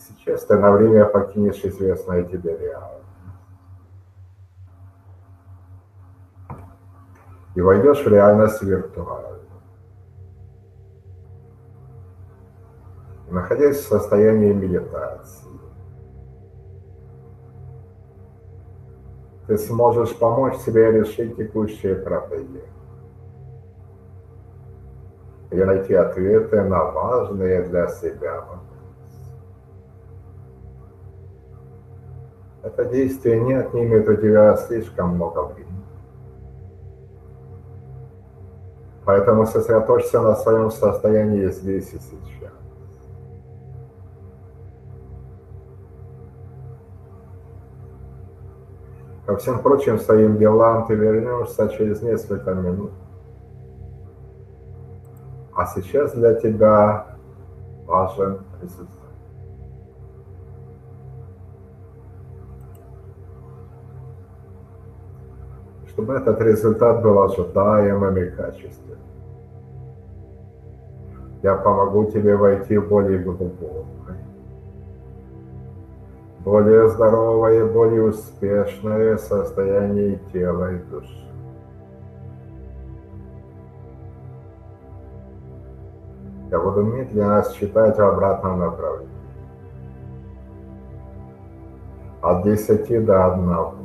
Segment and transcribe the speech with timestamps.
[0.00, 3.04] Сейчас ты на время покинешь известное тебе реальность.
[7.54, 9.40] И войдешь в реальность виртуальную.
[13.30, 15.50] Находясь в состоянии медитации,
[19.46, 22.62] ты сможешь помочь себе решить текущие проблемы
[25.50, 28.69] и найти ответы на важные для себя вопросы.
[32.62, 35.70] Это действие не отнимет у тебя слишком много времени.
[39.04, 42.52] Поэтому сосредоточься на своем состоянии здесь и сейчас.
[49.26, 52.90] Ко всем прочим своим делам ты вернешься через несколько минут.
[55.54, 57.16] А сейчас для тебя
[57.86, 58.99] важен результат.
[66.00, 68.98] Чтобы этот результат был ожидаемым и качественным.
[71.42, 74.16] Я помогу тебе войти в более глубокое,
[76.38, 81.28] более здоровое, более успешное состояние тела и души.
[86.50, 89.08] Я буду медленно считать в обратном направлении.
[92.22, 93.79] От десяти до одного.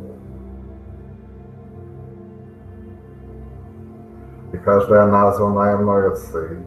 [4.56, 6.66] И каждая названная мною цель,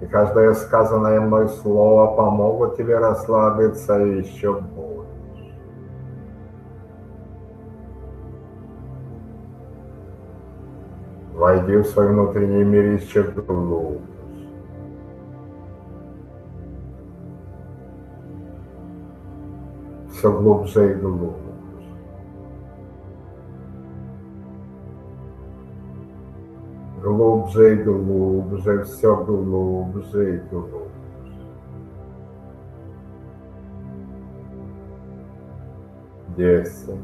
[0.00, 5.58] и каждое сказанное мной слово помогут тебе расслабиться еще больше.
[11.34, 13.98] Войди в свой внутренний мир еще глубже.
[20.12, 21.49] Все глубже и глубже.
[27.10, 30.90] Глубже глубже, все глубже глубже.
[36.36, 37.00] Десять.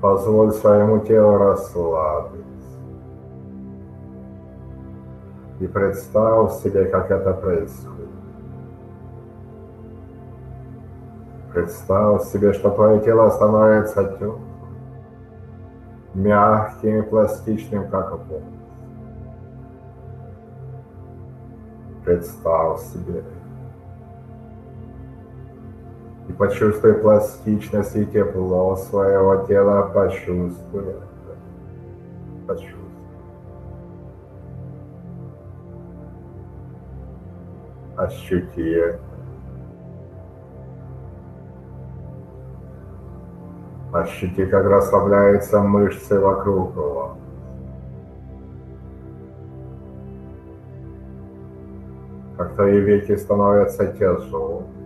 [0.00, 2.80] Позволь своему телу расслабиться.
[5.60, 8.08] И представь себе, как это происходит.
[11.54, 14.49] Представь себе, что твое тело становится теплым,
[16.14, 18.42] мягким и пластичным, как воздух.
[22.04, 23.22] Представь себе
[26.30, 31.36] и почувствуй пластичность и тепло своего тела, почувствуй это.
[32.46, 32.78] Почувствуй.
[37.96, 39.09] Ощути это.
[44.00, 47.18] Ощути, как расслабляются мышцы вокруг вас.
[52.36, 54.80] Как твои веки становятся тяжелыми.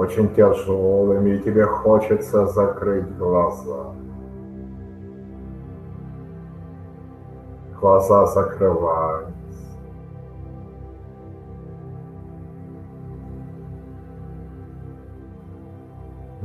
[0.00, 3.92] очень тяжелыми, и тебе хочется закрыть глаза.
[7.78, 9.39] Глаза закрываются.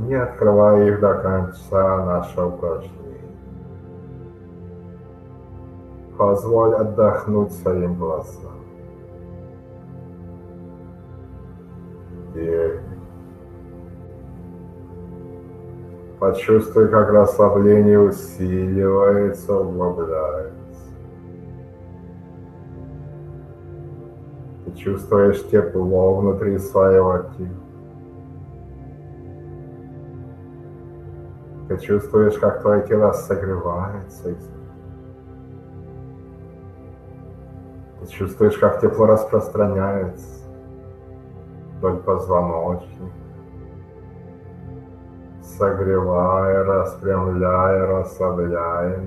[0.05, 2.91] Не открывай их до конца нашего упражнения.
[6.15, 8.51] Позволь отдохнуть своим глазам.
[12.35, 12.81] Девять.
[16.19, 20.53] Почувствуй, как расслабление усиливается, углубляется.
[24.65, 27.64] Ты чувствуешь тепло внутри своего тела.
[31.75, 34.35] Ты чувствуешь, как твое тело согревается.
[37.99, 40.45] Ты чувствуешь, как тепло распространяется
[41.77, 43.11] вдоль позвоночника
[45.41, 49.01] согревая, распрямляя, расслабляя.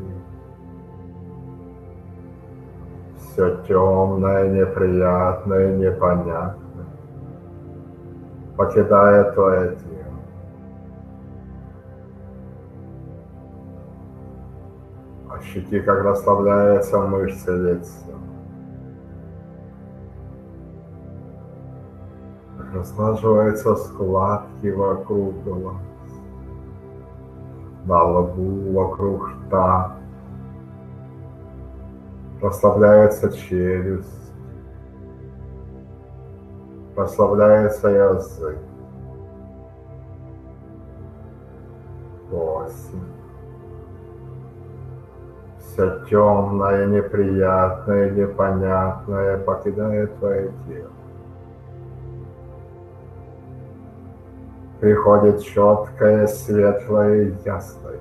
[3.17, 6.59] Все темное, неприятное, непонятное
[8.57, 9.88] покидает твое тело.
[15.49, 18.13] Ощути, как расслабляются мышцы лица.
[22.75, 25.77] Разлаживаются складки вокруг глаз
[27.87, 29.97] на лбу, вокруг рта.
[32.43, 34.33] Расслабляется челюсть.
[36.95, 38.59] Расслабляется язык.
[45.79, 50.91] Все темное, неприятное, непонятное покидает твое тело.
[54.81, 58.01] Приходит четкое, светлое и ясное.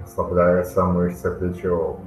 [0.00, 1.98] Расслабляется мышца плечевого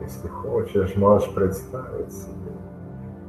[0.00, 2.44] Если хочешь, можешь представить себе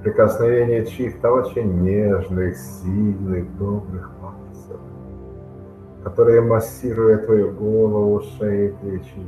[0.02, 4.15] прикосновение чьих-то очень нежных, сильных, добрых
[6.06, 9.28] которые массируют твою голову, шею плечи.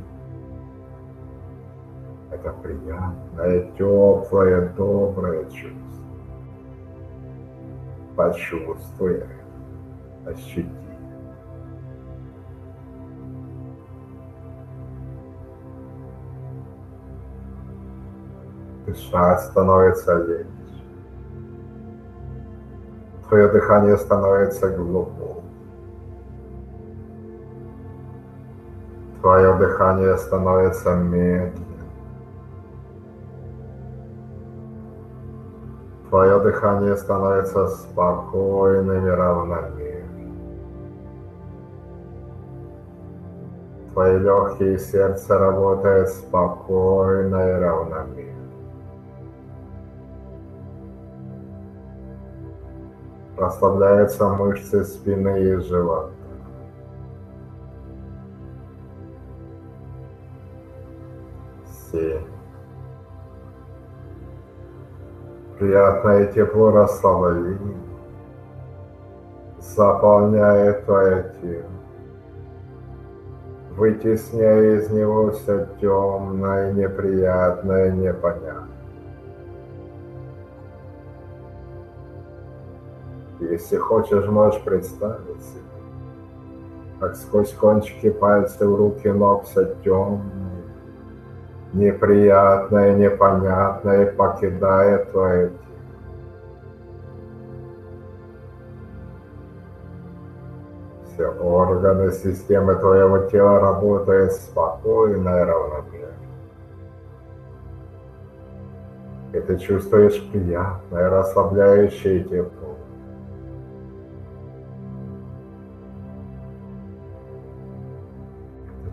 [2.30, 6.04] Это приятное, теплое, доброе чувство.
[8.14, 9.24] Почувствуй
[10.24, 10.70] ощути.
[18.86, 20.46] Дышать становится легче.
[23.28, 25.47] Твое дыхание становится глубоким.
[29.20, 31.64] Твое дыхание становится медленным.
[36.08, 40.08] Твое дыхание становится спокойным и равномерным.
[43.92, 48.38] Твои легкие и сердце работают спокойно и равномерно.
[53.36, 56.17] Расслабляются мышцы спины и живота.
[65.58, 67.76] Приятное тепло расслабления
[69.58, 71.70] заполняет твое тело,
[73.76, 78.68] вытесняя из него все темное, неприятное, непонятное.
[83.40, 85.62] Если хочешь, можешь представить себе,
[87.00, 90.47] как сквозь кончики пальцев руки ног все темное,
[91.72, 95.58] неприятное, непонятное покидает твое тело.
[101.06, 106.08] Все органы системы твоего тела работают спокойно и равномерно.
[109.32, 112.67] И ты чувствуешь приятное, расслабляющее тепло.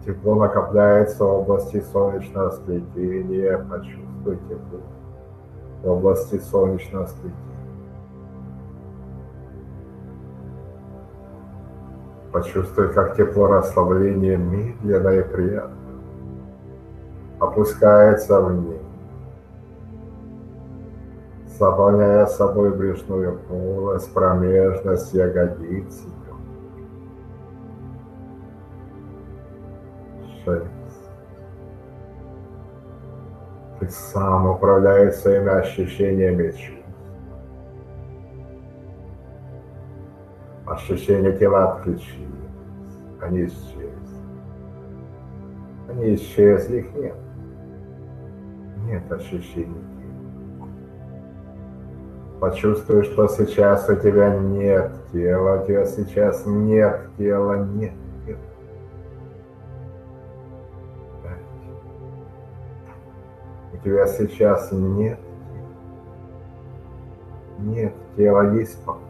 [0.05, 3.57] Тепло накопляется в области солнечного сплетения.
[3.57, 4.79] Почувствуй тепло
[5.81, 7.35] в области солнечного сплетения.
[12.31, 15.85] Почувствуй, как тепло расслабления медленно и приятно
[17.39, 18.81] опускается вниз,
[21.57, 26.09] заполняя собой брюшную полость, промежность, ягодицы,
[30.45, 30.65] шесть.
[33.79, 36.53] Ты сам управляешь своими ощущениями.
[40.65, 42.29] Ощущения тела отключились.
[43.21, 43.91] Они исчезли.
[45.89, 47.15] Они исчезли, их нет.
[48.85, 49.83] Нет ощущений
[52.39, 57.93] Почувствуй, что сейчас у тебя нет тела, у тебя сейчас нет тела, нет.
[63.77, 65.19] Тебя сейчас нет.
[67.59, 69.01] Нет, тело есть покой.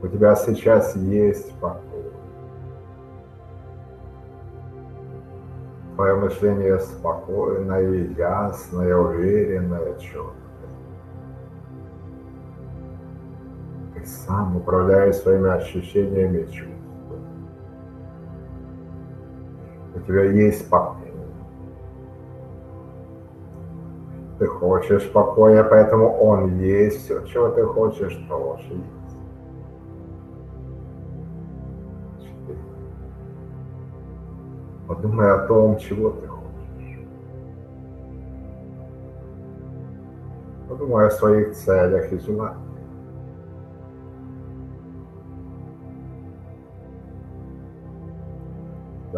[0.00, 2.12] У тебя сейчас есть покой.
[5.96, 10.32] Твое мышление спокойное, ясное, уверенное, четкое.
[13.94, 16.78] Ты сам управляешь своими ощущениями и чувствами.
[19.96, 21.07] У тебя есть покой.
[24.58, 27.04] Хочешь покоя, поэтому он есть.
[27.04, 28.82] Все, чего ты хочешь, тоже.
[32.20, 32.58] Четыре.
[34.86, 36.98] Подумай о том, чего ты хочешь.
[40.68, 42.67] Подумай о своих целях и желаниях.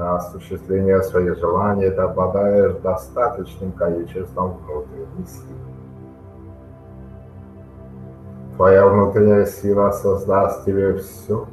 [0.01, 5.59] Для осуществления своих желаний ты обладаешь достаточным количеством внутренней силы.
[8.57, 11.47] Твоя внутренняя сила создаст тебе все,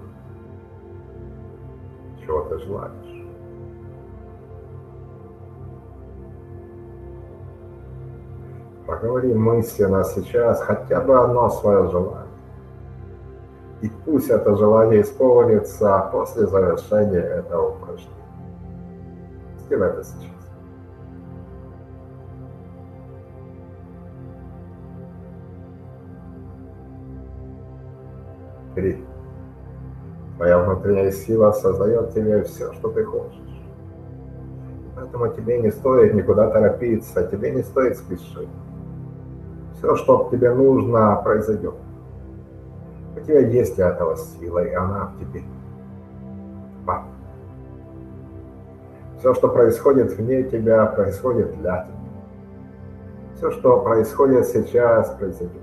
[2.49, 3.27] ты желаешь.
[8.85, 12.23] Проговори мысленно сейчас хотя бы одно свое желание.
[13.81, 18.26] И пусть это желание исполнится после завершения этого упражнения.
[19.67, 20.31] Сделай это сейчас.
[28.75, 29.03] Три.
[30.37, 33.41] Твоя внутренняя сила создает тебе все, что ты хочешь.
[34.95, 38.49] Поэтому тебе не стоит никуда торопиться, тебе не стоит спешить.
[39.73, 41.75] Все, что тебе нужно, произойдет.
[43.17, 45.43] У тебя есть для этого сила, и она в тебе.
[49.27, 51.97] Все, что происходит вне тебя, происходит для тебя.
[53.35, 55.61] Все, что происходит сейчас, произойдет.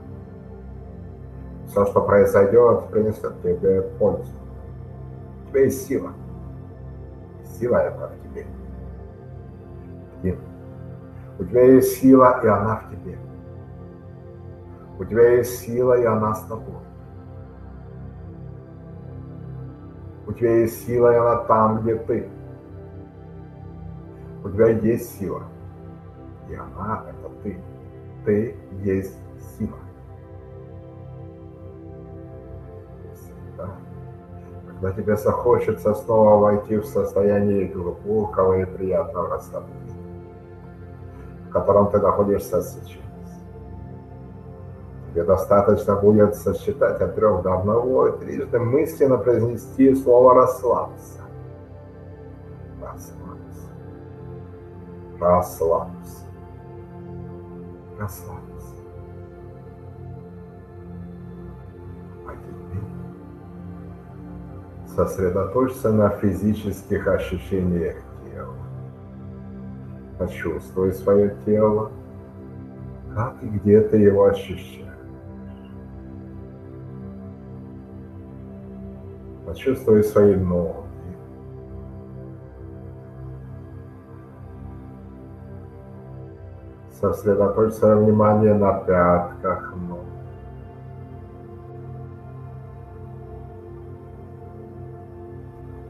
[1.68, 4.30] Все, что произойдет, принесет тебе пользу.
[5.46, 6.10] У тебя есть сила.
[7.58, 8.46] Сила это в тебе.
[10.18, 10.38] Один.
[11.38, 13.18] У тебя есть сила, и она в тебе.
[14.98, 16.82] У тебя есть сила, и она с тобой.
[20.26, 22.28] У тебя есть сила, и она там, где ты.
[24.54, 25.42] Тебя есть сила,
[26.48, 27.58] и она— это ты.
[28.24, 29.18] Ты есть
[29.58, 29.76] сила.
[33.14, 33.70] Всегда.
[34.68, 39.92] Когда тебе захочется снова войти в состояние глубокого и приятного расслабления,
[41.48, 43.02] в котором ты находишься сейчас,
[45.10, 50.34] Тебе достаточно будет сосчитать от трех до одного и трижды мысленно произнести слово.
[50.34, 51.23] Расслабься.
[55.24, 56.26] Расслабься.
[57.98, 58.76] Расслабься.
[62.26, 62.84] А теперь
[64.86, 68.52] сосредоточься на физических ощущениях тела.
[70.18, 71.90] Почувствуй свое тело,
[73.14, 74.84] как и где ты его ощущаешь.
[79.46, 80.83] Почувствуй свои ноги.
[87.12, 90.06] Сосредоточь свое внимание на пятках ног.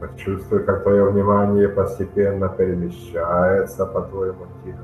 [0.01, 4.75] Почувствуй, как твое внимание постепенно перемещается по твоему телу.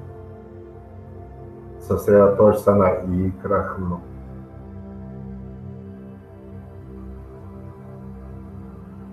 [1.82, 4.00] Сосредоточься на икрах ног.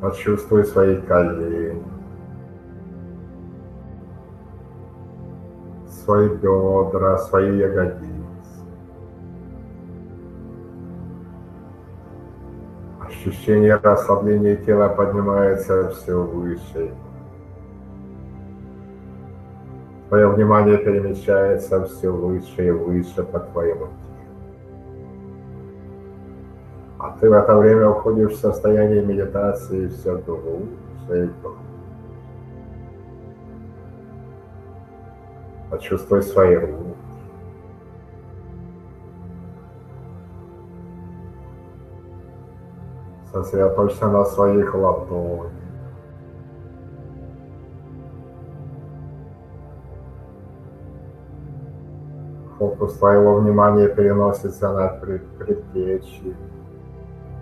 [0.00, 1.82] Почувствуй свои колени,
[6.08, 8.64] свои бедра, свои ягодицы.
[12.98, 16.94] Ощущение расслабления тела поднимается все выше.
[20.08, 24.38] Твое внимание перемещается все выше и выше по твоему телу.
[27.00, 30.68] А ты в это время уходишь в состояние медитации все глубже
[31.10, 31.67] и глубже.
[35.78, 36.96] Почувствуй свои руки.
[43.32, 45.52] Сосредоточься на своих ладонях.
[52.58, 56.34] Фокус твоего внимания переносится на предплечье.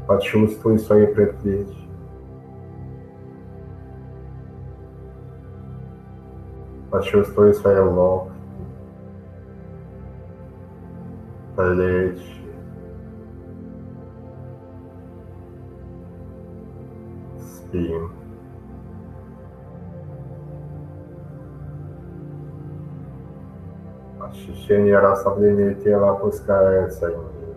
[0.07, 1.86] Почувствуй свои предплечья.
[6.97, 8.33] Почувствуй свои локти,
[11.55, 12.23] плечи,
[17.39, 18.11] спин.
[24.19, 27.57] Ощущение расслабления тела опускается вниз.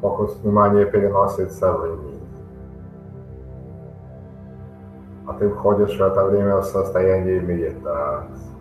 [0.00, 2.13] фокус внимания переносится вниз.
[5.34, 8.54] А ты входишь в это время в состояние медитации.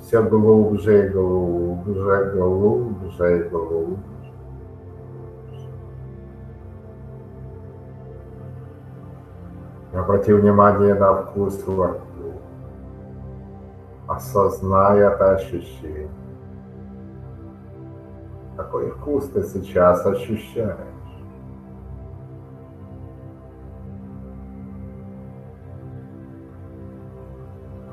[0.00, 4.02] Все глубже и глубже, глубже и глубже.
[9.92, 12.32] Обрати внимание на вкус во рту.
[14.08, 16.10] Осознай это ощущение.
[18.56, 20.89] Какой вкус ты сейчас ощущаешь?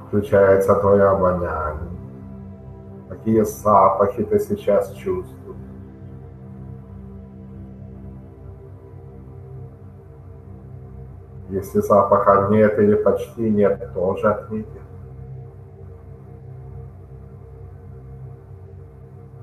[0.08, 1.90] Включается твое обоняние.
[3.10, 5.38] Какие запахи ты сейчас чувствуешь?
[11.50, 14.82] Если запаха нет или почти нет, тоже отметим.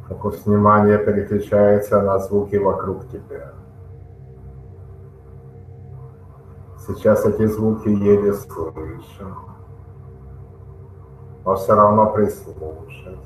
[0.08, 3.52] Фокус внимания переключается на звуки вокруг тебя.
[6.86, 9.53] Сейчас эти звуки еле слышим,
[11.44, 13.18] но все равно прислушайся.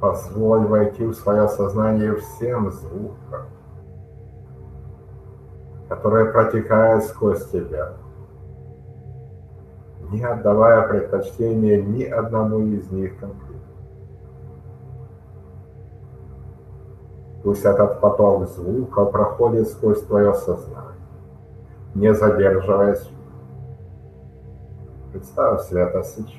[0.00, 3.46] Позволь войти в свое сознание всем звукам,
[5.88, 7.94] которые протекают сквозь тебя
[10.14, 13.54] не отдавая предпочтения ни одному из них конкретно.
[17.42, 20.83] Пусть этот поток звука проходит сквозь твое сознание,
[21.94, 23.08] не задерживаясь.
[25.12, 26.32] Представь себе это сейчас.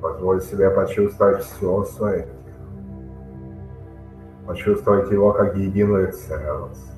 [0.00, 2.28] Позволь себе почувствовать все свое.
[4.46, 6.93] Почувствовать его как единую целость.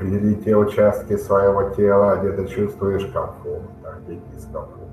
[0.00, 4.88] И определить те участки своего тела, где ты чувствуешь комфорт, а где дискомфорт.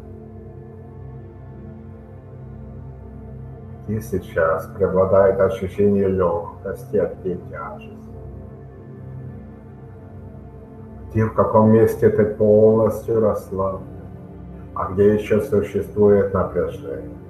[3.87, 8.05] И сейчас преобладает ощущение легкости, а где тяжесть
[11.15, 13.87] где в каком месте ты полностью расслаблен,
[14.75, 17.24] а где еще существует напряжение.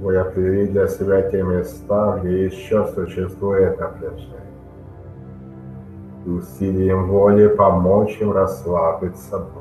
[0.00, 4.40] Вы определи для себя те места, где еще существует напряжение.
[6.24, 9.60] И усилием воли помочь им расслабиться больше.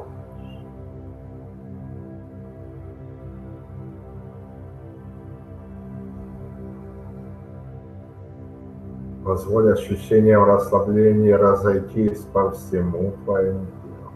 [9.26, 14.12] Позволь ощущениям расслабления разойтись по всему твоему телу.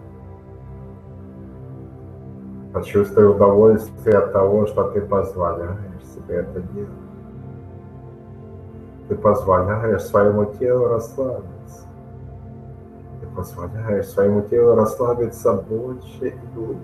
[2.71, 5.92] Почувствуй удовольствие от того, что ты позволяешь
[6.27, 6.89] это делать.
[9.09, 11.87] Ты позволяешь своему телу расслабиться.
[13.19, 16.79] Ты позволяешь своему телу расслабиться больше и глубже.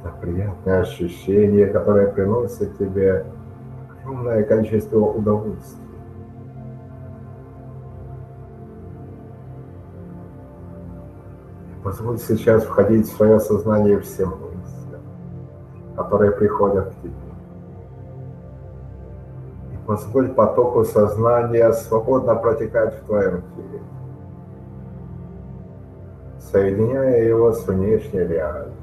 [0.00, 3.24] Это приятное ощущение, которое приносит тебе
[3.90, 5.88] огромное количество удовольствия.
[11.82, 15.00] Позволь сейчас входить в свое сознание всем мыслям,
[15.96, 17.27] которые приходят к тебе.
[19.88, 23.80] Позволь потоку сознания свободно протекать в твоем теле,
[26.38, 28.76] соединяя его с внешней реальностью.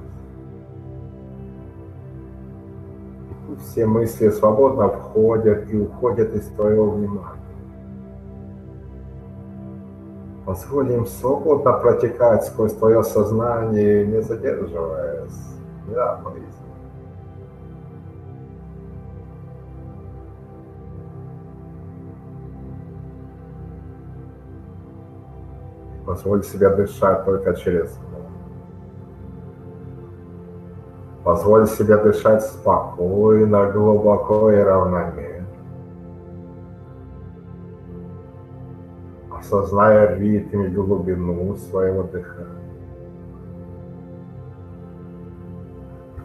[3.59, 7.39] Все мысли свободно входят и уходят из твоего внимания.
[10.43, 15.39] Позволь им свободно протекать сквозь твое сознание, не задерживаясь.
[15.87, 16.44] Да, поистине.
[26.15, 27.99] Позволь себе дышать только через.
[31.25, 35.45] Позволь себе дышать спокойно, глубоко и равномерно.
[39.37, 42.47] осозная ритм и глубину своего дыхания.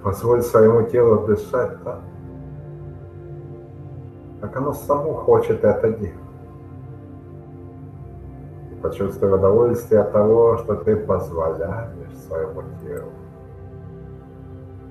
[0.04, 2.00] Позволь своему телу дышать так,
[4.40, 6.29] как оно само хочет это делать.
[8.82, 13.12] Почувствуй удовольствие от того, что ты позволяешь своему телу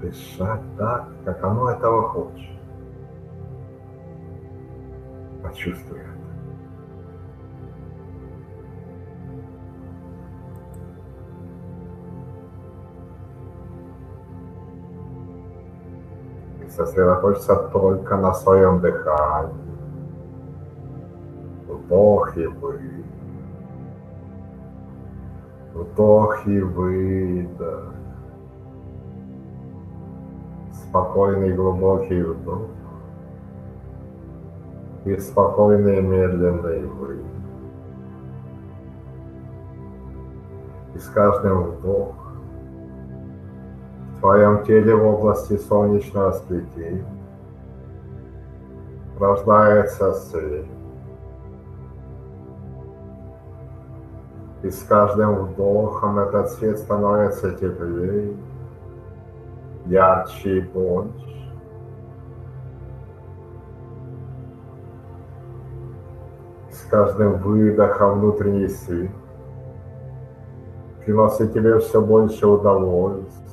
[0.02, 2.60] дышать так, как оно этого хочет.
[5.43, 6.10] Почувствуй это.
[16.69, 19.54] сосредоточься только на своем дыхании.
[21.67, 22.98] Вдох и выдох.
[25.93, 27.93] Вдох и выдох.
[30.73, 32.67] Спокойный глубокий вдох.
[35.06, 37.25] И спокойный медленный выдох.
[40.95, 42.15] И с каждым вдохом
[44.19, 47.06] в твоем теле в области солнечного сплетения
[49.17, 50.65] рождается свет.
[54.62, 58.36] И с каждым вдохом этот свет становится теплее,
[59.86, 61.54] ярче и больше.
[66.72, 69.12] С каждым выдохом внутренний свет
[71.06, 73.50] приносит тебе все больше удовольствия.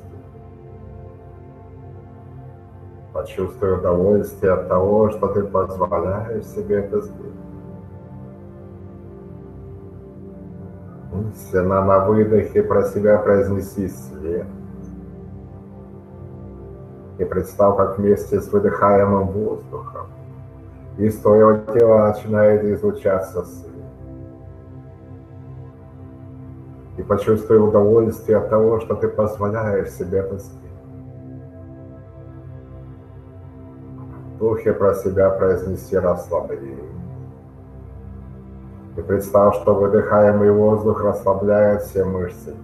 [3.12, 7.45] Почувствуй удовольствие от того, что ты позволяешь себе это сделать.
[11.36, 14.46] Мысленно на выдохе про себя произнеси свет.
[17.18, 20.06] И представь, как вместе с выдыхаемым воздухом
[20.96, 23.72] из твоего тела начинает излучаться свет.
[26.96, 30.62] И почувствуй удовольствие от того, что ты позволяешь себе это сделать.
[34.38, 36.95] Духе про себя произнеси расслабление.
[38.96, 42.54] И представь, что выдыхаемый воздух расслабляет все мышцы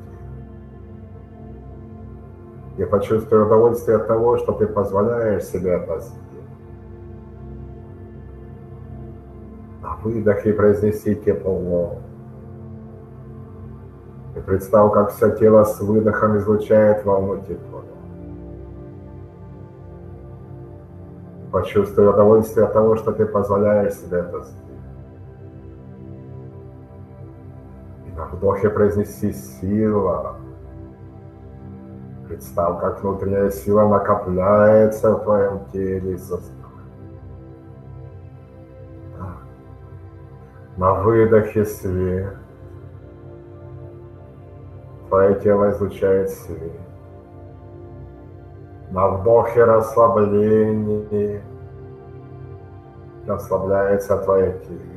[2.79, 6.23] И почувствуй удовольствие от того, что ты позволяешь себе это сделать.
[9.83, 11.99] На выдохе произнеси тепло.
[14.35, 17.83] И представь, как все тело с выдохом излучает волну тепла.
[21.53, 24.72] Почувствуй удовольствие от того, что ты позволяешь себе это сделать.
[28.43, 30.35] Вдохе произнеси сила.
[32.27, 36.19] Представь, как внутренняя сила накопляется в твоем теле.
[40.77, 42.35] На выдохе свет.
[45.09, 46.73] Твое тело излучает свет.
[48.91, 51.45] На вдохе расслабление.
[53.25, 54.92] Расслабляется твое тело.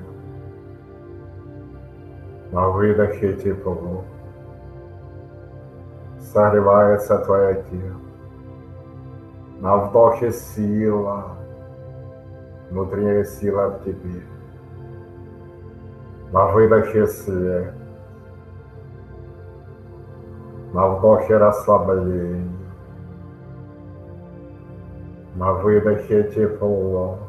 [2.55, 4.05] На выдохе тепло.
[6.17, 7.99] Согревается твое тело.
[9.59, 11.35] На вдохе сила.
[12.69, 14.23] Внутренняя сила в тебе.
[16.31, 17.73] На выдохе свет.
[20.71, 22.47] На вдохе расслабление.
[25.35, 27.19] На выдохе тепло.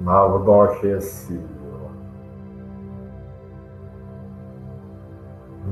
[0.00, 1.59] На вдохе сила.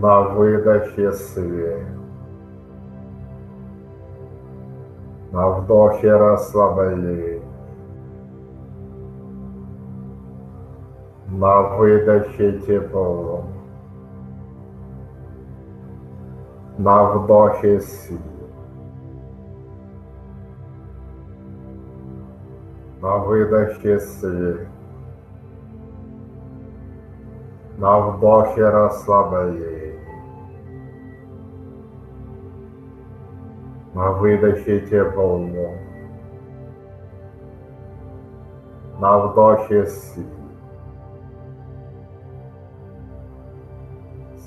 [0.00, 1.88] На выдохе свет.
[5.32, 7.42] На вдохе расслабление.
[11.26, 13.44] На выдохе тепло.
[16.78, 18.20] На вдохе сила.
[23.02, 24.68] На выдохе свет.
[27.78, 29.77] На вдохе расслабление.
[33.98, 35.44] На выдохе тепло.
[39.00, 40.22] На вдохе сил.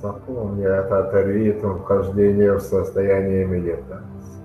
[0.02, 4.42] Запомни этот ритм вхождения в состояние медитации.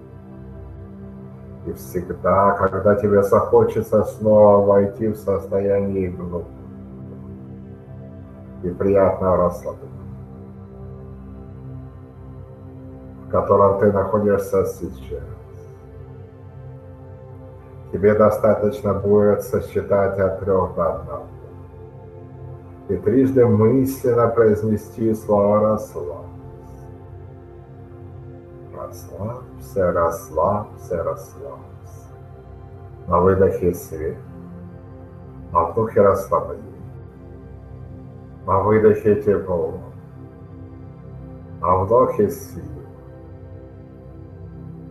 [1.66, 6.50] И всегда, когда тебе захочется снова войти в состояние глубокого
[8.64, 9.95] и приятного расслабления,
[13.30, 15.22] котором ты находишься сейчас.
[17.92, 21.26] Тебе достаточно будет сосчитать от трех до одного.
[22.88, 26.26] И трижды мысленно произнести слово «расслабься».
[28.76, 31.66] Расслабься, расслабься, расслабься.
[33.08, 34.16] На выдохе свет,
[35.52, 36.64] на вдохе расслабление,
[38.46, 39.74] на выдохе тепло,
[41.60, 42.75] на вдохе сила.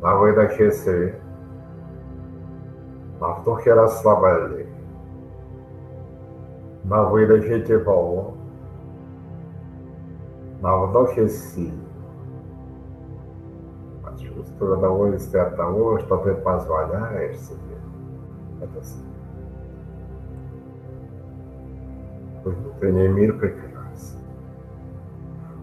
[0.05, 1.19] На выдохе свет.
[3.19, 4.67] На вдохе расслабление.
[6.83, 8.35] На выдохе тепло.
[10.61, 11.73] На вдохе сил.
[14.03, 17.77] Почувствуй удовольствие от того, что ты позволяешь себе
[18.61, 18.81] это.
[22.43, 24.19] Внутренний мир прекрасен.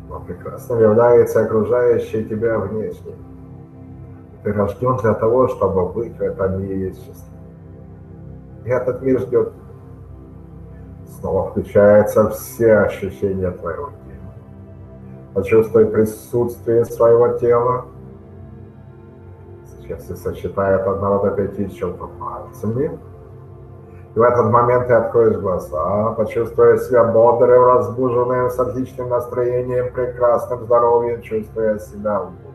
[0.08, 3.14] Но прекрасным является окружающий тебя внешний
[4.42, 7.32] ты рожден для того, чтобы быть в этом мире счастливым.
[8.64, 9.52] И этот мир ждет.
[11.06, 14.34] Снова включаются все ощущения твоего тела.
[15.34, 17.86] Почувствуй присутствие своего тела.
[19.66, 22.98] Сейчас сочетай от одного до пяти щелкнув пальцами.
[24.14, 30.64] И в этот момент ты откроешь глаза, почувствуя себя бодрым, разбуженным, с отличным настроением, прекрасным
[30.64, 32.51] здоровьем, чувствуя себя лучше.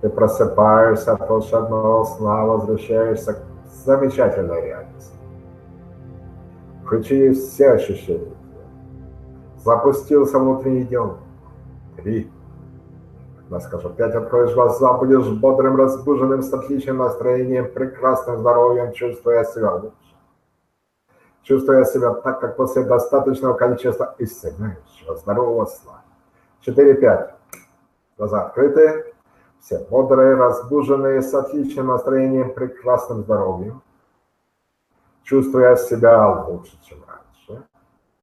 [0.00, 3.38] Ты просыпаешься от волшебного сна, возвращаешься к
[3.84, 5.16] замечательной реальности.
[6.84, 8.34] Включи все ощущения.
[9.56, 11.16] Запустился внутренний дел.
[11.96, 12.30] Три.
[13.50, 19.74] Я скажу, пять откроешь глаза, будешь бодрым, разбуженным, с отличным настроением, прекрасным здоровьем, чувствуя себя
[19.74, 19.94] лучше.
[21.42, 26.02] Чувствуя себя так, как после достаточного количества исцеляющего здорового сна.
[26.60, 27.34] Четыре-пять.
[28.16, 29.14] Глаза открыты,
[29.60, 33.82] все бодрые, разбуженные, с отличным настроением, прекрасным здоровьем,
[35.22, 37.03] чувствуя себя лучше, чем